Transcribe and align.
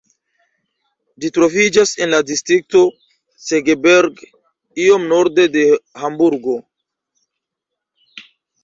Ĝi 1.25 1.29
troviĝas 1.35 1.91
en 2.05 2.09
la 2.13 2.21
distrikto 2.31 2.81
Segeberg, 3.49 4.25
iom 4.87 5.07
norde 5.13 5.47
de 5.59 5.67
Hamburgo. 6.05 6.59